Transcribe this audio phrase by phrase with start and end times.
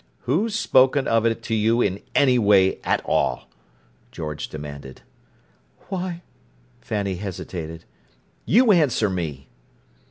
[0.21, 3.47] "Who's spoken of it to you in any way at all?"
[4.11, 5.03] George demanded.
[5.89, 6.23] "Why—"
[6.79, 7.85] Fanny hesitated.
[8.43, 9.47] "You answer me!"